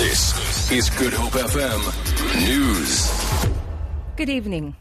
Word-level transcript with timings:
This 0.00 0.72
is 0.72 0.88
Good 0.88 1.12
Hope 1.12 1.32
FM 1.32 2.48
News. 2.48 3.12
Good 4.16 4.30
evening. 4.30 4.74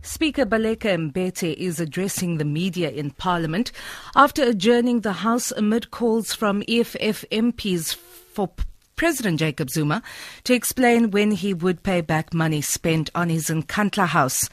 Speaker 0.00 0.46
Baleka 0.46 0.96
Mbete 0.96 1.54
is 1.54 1.78
addressing 1.78 2.38
the 2.38 2.46
media 2.46 2.88
in 2.88 3.10
Parliament 3.10 3.70
after 4.16 4.42
adjourning 4.42 5.00
the 5.00 5.12
House 5.12 5.50
amid 5.52 5.90
calls 5.90 6.32
from 6.32 6.62
EFF 6.66 7.26
MPs 7.30 7.94
for 7.94 8.48
President 8.96 9.40
Jacob 9.40 9.68
Zuma 9.68 10.02
to 10.44 10.54
explain 10.54 11.10
when 11.10 11.32
he 11.32 11.52
would 11.52 11.82
pay 11.82 12.00
back 12.00 12.32
money 12.32 12.62
spent 12.62 13.10
on 13.14 13.28
his 13.28 13.50
Nkandla 13.50 14.06
house. 14.06 14.48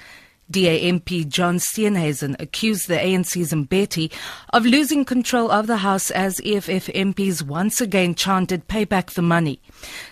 DA 0.52 0.92
MP 0.92 1.28
John 1.28 1.58
Steenhuisen 1.58 2.36
accused 2.40 2.88
the 2.88 2.96
ANC's 2.96 3.54
Mbete 3.54 4.12
of 4.52 4.66
losing 4.66 5.06
control 5.06 5.52
of 5.52 5.68
the 5.68 5.78
House 5.78 6.10
as 6.10 6.42
EFF 6.44 6.88
MPs 6.88 7.44
once 7.44 7.80
again 7.82 8.16
chanted 8.16 8.68
pay 8.68 8.84
back 8.84 9.12
the 9.12 9.22
money. 9.22 9.62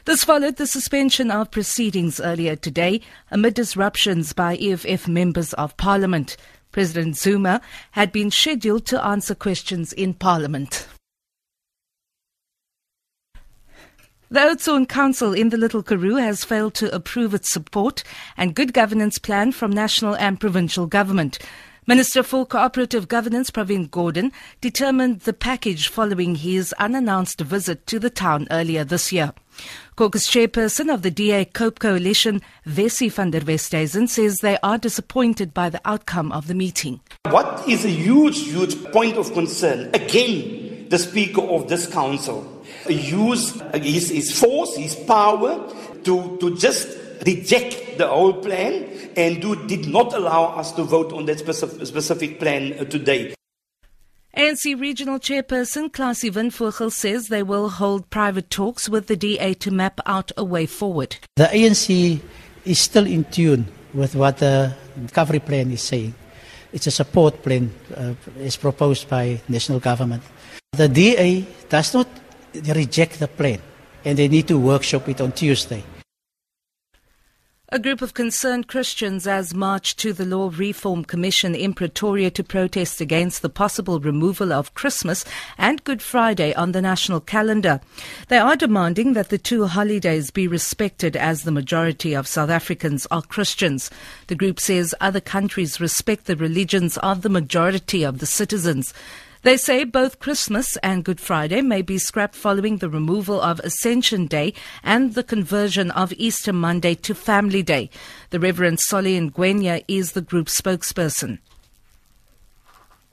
This 0.05 0.23
followed 0.23 0.57
the 0.57 0.67
suspension 0.67 1.31
of 1.31 1.49
proceedings 1.49 2.19
earlier 2.19 2.55
today 2.55 3.01
amid 3.31 3.55
disruptions 3.55 4.33
by 4.33 4.57
EFF 4.57 5.07
members 5.07 5.53
of 5.53 5.75
Parliament. 5.77 6.37
President 6.71 7.17
Zuma 7.17 7.59
had 7.91 8.11
been 8.11 8.29
scheduled 8.29 8.85
to 8.85 9.03
answer 9.03 9.33
questions 9.33 9.91
in 9.93 10.13
Parliament. 10.13 10.87
The 14.29 14.41
Oudtshoorn 14.41 14.89
Council 14.89 15.33
in 15.33 15.49
the 15.49 15.57
Little 15.57 15.81
Karoo 15.81 16.15
has 16.17 16.43
failed 16.43 16.73
to 16.75 16.93
approve 16.93 17.33
its 17.33 17.49
support 17.49 18.03
and 18.35 18.53
good 18.53 18.73
governance 18.73 19.17
plan 19.19 19.53
from 19.53 19.71
national 19.71 20.17
and 20.17 20.37
provincial 20.37 20.85
government. 20.85 21.39
Minister 21.85 22.23
for 22.23 22.45
Cooperative 22.45 23.07
Governance 23.07 23.49
Pravin 23.49 23.89
Gordhan 23.89 24.33
determined 24.59 25.21
the 25.21 25.31
package 25.31 25.87
following 25.87 26.35
his 26.35 26.73
unannounced 26.73 27.39
visit 27.39 27.87
to 27.87 27.99
the 27.99 28.09
town 28.09 28.49
earlier 28.51 28.83
this 28.83 29.13
year. 29.13 29.31
Caucus 29.95 30.29
chairperson 30.29 30.93
of 30.93 31.03
the 31.03 31.09
DA 31.09 31.45
Cope 31.45 31.79
Coalition, 31.79 32.41
Vessie 32.65 33.07
van 33.07 33.31
der 33.31 33.39
Westhuizen, 33.39 34.09
says 34.09 34.39
they 34.39 34.57
are 34.61 34.77
disappointed 34.77 35.53
by 35.53 35.69
the 35.69 35.79
outcome 35.85 36.33
of 36.33 36.47
the 36.47 36.53
meeting. 36.53 36.99
What 37.29 37.65
is 37.65 37.85
a 37.85 37.89
huge, 37.89 38.43
huge 38.43 38.75
point 38.91 39.15
of 39.15 39.31
concern, 39.31 39.89
again, 39.93 40.66
the 40.89 40.99
Speaker 40.99 41.41
of 41.41 41.67
this 41.67 41.87
Council 41.87 42.63
use 42.87 43.61
his, 43.73 44.09
his 44.09 44.39
force, 44.39 44.75
his 44.75 44.95
power 44.95 45.71
to, 46.03 46.37
to 46.37 46.55
just 46.57 46.97
reject 47.25 47.97
the 47.97 48.07
whole 48.07 48.33
plan 48.33 48.85
and 49.15 49.41
do, 49.41 49.55
did 49.67 49.87
not 49.87 50.13
allow 50.13 50.45
us 50.55 50.71
to 50.73 50.83
vote 50.83 51.11
on 51.11 51.25
that 51.25 51.39
specific, 51.39 51.85
specific 51.85 52.39
plan 52.39 52.73
uh, 52.79 52.85
today. 52.85 53.33
ANC 54.35 54.79
Regional 54.79 55.17
Chairperson 55.17 55.91
Classy 55.91 56.29
Vogel 56.29 56.91
says 56.91 57.27
they 57.27 57.41
will 57.41 57.69
hold 57.69 58.07
private 58.11 58.51
talks 58.51 58.87
with 58.87 59.07
the 59.07 59.15
DA 59.15 59.55
to 59.55 59.71
map 59.71 59.99
out 60.05 60.31
a 60.37 60.43
way 60.43 60.67
forward. 60.67 61.17
The 61.37 61.45
ANC 61.45 62.21
is 62.63 62.79
still 62.79 63.07
in 63.07 63.23
tune 63.25 63.67
with 63.95 64.15
what 64.15 64.37
the 64.37 64.75
recovery 64.95 65.39
plan 65.39 65.71
is 65.71 65.81
saying. 65.81 66.13
It's 66.71 66.85
a 66.85 66.91
support 66.91 67.41
plan 67.41 67.73
uh, 67.95 68.13
as 68.39 68.57
proposed 68.57 69.09
by 69.09 69.41
national 69.49 69.79
government. 69.79 70.21
The 70.73 70.87
DA 70.87 71.45
does 71.69 71.93
not 71.93 72.07
reject 72.53 73.19
the 73.19 73.27
plan 73.27 73.59
and 74.05 74.17
they 74.17 74.27
need 74.27 74.47
to 74.47 74.59
workshop 74.59 75.09
it 75.09 75.21
on 75.21 75.31
Tuesday. 75.31 75.83
A 77.69 77.79
group 77.79 78.01
of 78.01 78.13
concerned 78.13 78.69
Christians 78.69 79.25
has 79.25 79.53
marched 79.53 79.99
to 79.99 80.13
the 80.13 80.23
Law 80.23 80.53
Reform 80.55 81.03
Commission 81.03 81.53
in 81.53 81.73
Pretoria 81.73 82.31
to 82.31 82.41
protest 82.41 83.01
against 83.01 83.41
the 83.41 83.49
possible 83.49 83.99
removal 83.99 84.53
of 84.53 84.73
Christmas 84.73 85.25
and 85.57 85.83
Good 85.83 86.01
Friday 86.01 86.53
on 86.53 86.71
the 86.71 86.81
national 86.81 87.19
calendar. 87.19 87.81
They 88.29 88.37
are 88.37 88.55
demanding 88.55 89.13
that 89.13 89.27
the 89.27 89.37
two 89.37 89.65
holidays 89.65 90.31
be 90.31 90.47
respected 90.47 91.17
as 91.17 91.43
the 91.43 91.51
majority 91.51 92.13
of 92.13 92.25
South 92.25 92.49
Africans 92.49 93.05
are 93.11 93.21
Christians. 93.21 93.91
The 94.27 94.35
group 94.35 94.61
says 94.61 94.95
other 95.01 95.19
countries 95.19 95.81
respect 95.81 96.23
the 96.23 96.37
religions 96.37 96.97
of 96.99 97.21
the 97.21 97.29
majority 97.29 98.03
of 98.03 98.19
the 98.19 98.25
citizens. 98.25 98.93
They 99.43 99.55
say 99.55 99.83
both 99.83 100.19
Christmas 100.19 100.77
and 100.77 101.05
Good 101.05 101.21
Friday 101.21 101.61
may 101.61 101.81
be 101.81 101.97
scrapped 101.99 102.35
following 102.35 102.77
the 102.77 102.89
removal 102.89 103.39
of 103.39 103.59
Ascension 103.59 104.25
Day 104.25 104.53
and 104.83 105.13
the 105.13 105.23
conversion 105.23 105.91
of 105.91 106.11
Easter 106.17 106.51
Monday 106.51 106.95
to 106.95 107.13
Family 107.13 107.61
Day. 107.61 107.89
The 108.31 108.39
Reverend 108.39 108.79
Solly 108.79 109.19
Ngwenya 109.19 109.83
is 109.87 110.13
the 110.13 110.21
group's 110.21 110.59
spokesperson. 110.59 111.39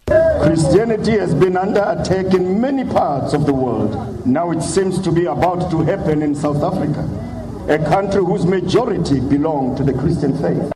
Christianity 0.07 1.13
has 1.13 1.35
been 1.35 1.57
under 1.57 1.83
attack 1.83 2.35
in 2.35 2.61
many 2.61 2.85
parts 2.85 3.35
of 3.35 3.47
the 3.47 3.55
world. 3.55 4.27
Now 4.27 4.51
it 4.51 4.63
seems 4.63 5.01
to 5.03 5.13
be 5.13 5.27
about 5.27 5.71
to 5.71 5.83
happen 5.83 6.23
in 6.23 6.35
South 6.35 6.63
Africa, 6.63 7.03
a 7.69 7.79
country 7.79 8.25
whose 8.25 8.47
majority 8.47 9.21
belong 9.21 9.77
to 9.77 9.85
the 9.85 9.93
Christian 9.93 10.37
faith. 10.41 10.73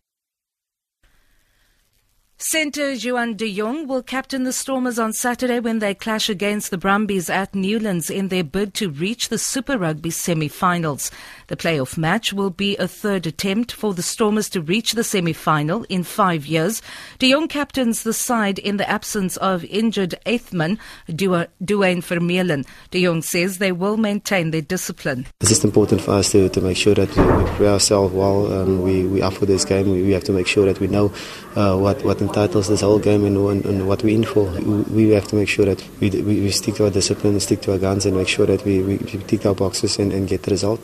Centre 2.41 2.95
Juan 2.95 3.35
de 3.35 3.53
Jongh 3.53 3.89
will 3.89 4.01
captain 4.01 4.45
the 4.45 4.53
Stormers 4.53 4.97
on 4.97 5.13
Saturday 5.13 5.59
when 5.59 5.81
they 5.81 5.93
clash 5.93 6.29
against 6.29 6.71
the 6.71 6.79
Brumbies 6.79 7.29
at 7.29 7.53
Newlands 7.53 8.11
in 8.11 8.29
their 8.29 8.45
bid 8.45 8.75
to 8.75 8.91
reach 8.91 9.29
the 9.29 9.39
Super 9.39 9.77
Rugby 9.77 10.11
semi-finals. 10.11 11.11
The 11.49 11.57
playoff 11.57 11.99
match 11.99 12.33
will 12.33 12.51
be 12.51 12.77
a 12.77 12.87
third 12.87 13.27
attempt 13.27 13.73
for 13.73 13.93
the 13.93 14.05
Stormers 14.05 14.49
to 14.51 14.61
reach 14.61 14.93
the 14.93 15.03
semi-final 15.03 15.83
in 15.89 16.05
five 16.05 16.47
years. 16.47 16.81
De 17.19 17.33
Jongh 17.33 17.51
captains 17.51 18.05
the 18.05 18.13
side 18.13 18.61
in 18.61 18.77
the 18.77 18.89
absence 18.89 19.37
of 19.39 19.65
injured 19.65 20.15
eighthman 20.25 20.79
Duane 21.13 22.03
Vermeulen. 22.03 22.65
De 22.93 23.03
Jongh 23.03 23.25
says 23.25 23.59
they 23.59 23.73
will 23.73 23.97
maintain 23.97 24.53
their 24.53 24.63
discipline. 24.63 25.27
It's 25.41 25.51
just 25.51 25.65
important 25.65 26.03
for 26.03 26.13
us 26.13 26.31
to, 26.31 26.49
to 26.49 26.61
make 26.61 26.77
sure 26.77 26.95
that 26.95 27.09
we, 27.09 27.47
prepare 27.49 27.73
ourselves 27.73 28.15
well 28.15 28.47
and 28.63 28.85
we, 28.85 29.09
we 29.09 29.23
up 29.23 29.33
for 29.33 29.47
this 29.47 29.65
game. 29.65 29.91
We, 29.91 30.03
we 30.03 30.13
have 30.13 30.25
to 30.25 30.33
make 30.33 30.47
sure 30.47 30.67
that 30.67 30.79
we 30.79 30.87
know 30.87 31.13
uh, 31.57 31.77
what, 31.77 32.05
what 32.05 32.28
entitles 32.29 32.69
this 32.69 32.83
whole 32.83 32.99
game 32.99 33.25
and, 33.25 33.37
and, 33.37 33.65
and, 33.65 33.89
what 33.89 34.03
we're 34.03 34.15
in 34.15 34.25
for. 34.25 34.45
We 34.91 35.11
have 35.11 35.27
to 35.29 35.37
make 35.37 35.49
sure 35.49 35.65
that 35.65 35.85
we, 36.01 36.11
we, 36.11 36.41
we 36.41 36.51
stick 36.51 36.77
to 36.77 36.85
our 36.85 36.91
discipline, 36.91 37.39
stick 37.41 37.63
to 37.63 37.73
our 37.73 37.79
guns, 37.79 38.07
and 38.07 38.17
make 38.17 38.29
sure 38.29 38.47
that 38.47 38.65
we, 38.65 38.83
we, 38.83 38.97
we 38.97 39.19
tick 39.25 39.47
our 39.47 39.55
boxes 39.55 39.99
and, 39.99 40.13
and 40.13 40.29
get 40.29 40.43
the 40.43 40.51
result. 40.51 40.81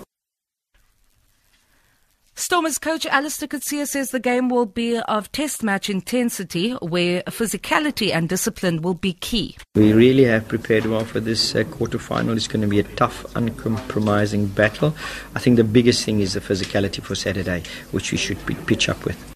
Stormers 2.36 2.78
coach 2.78 3.06
Allister 3.06 3.46
Coetzee 3.46 3.86
says 3.86 4.10
the 4.10 4.18
game 4.18 4.48
will 4.48 4.66
be 4.66 4.98
of 4.98 5.30
test 5.30 5.62
match 5.62 5.88
intensity 5.88 6.72
where 6.72 7.22
physicality 7.22 8.12
and 8.12 8.28
discipline 8.28 8.82
will 8.82 8.94
be 8.94 9.12
key. 9.12 9.56
We 9.76 9.92
really 9.92 10.24
have 10.24 10.48
prepared 10.48 10.86
well 10.86 11.04
for 11.04 11.20
this 11.20 11.54
uh, 11.54 11.62
quarter 11.64 11.98
final. 11.98 12.36
It's 12.36 12.48
going 12.48 12.62
to 12.62 12.66
be 12.66 12.80
a 12.80 12.96
tough, 12.96 13.24
uncompromising 13.36 14.48
battle. 14.48 14.96
I 15.36 15.38
think 15.38 15.56
the 15.56 15.64
biggest 15.64 16.04
thing 16.04 16.20
is 16.20 16.32
the 16.32 16.40
physicality 16.40 17.00
for 17.00 17.14
Saturday, 17.14 17.62
which 17.92 18.10
we 18.10 18.18
should 18.18 18.44
pitch 18.66 18.88
up 18.88 19.04
with. 19.04 19.33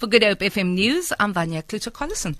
For 0.00 0.06
Good 0.06 0.24
Hope 0.24 0.38
FM 0.38 0.72
News, 0.72 1.12
I'm 1.20 1.34
Vanya 1.34 1.60
Kluter-Collison. 1.60 2.34